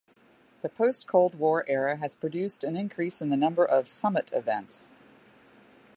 The 0.63 0.69
post-Cold 0.69 1.35
War 1.35 1.63
era 1.67 1.97
has 1.97 2.15
produced 2.15 2.63
an 2.63 2.75
increase 2.75 3.21
in 3.21 3.29
the 3.29 3.37
number 3.37 3.63
of 3.63 3.87
"summit" 3.87 4.31
events. 4.33 4.87